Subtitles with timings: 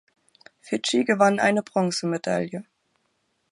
[0.61, 2.65] Fidschi gewann eine Bronzemedaille.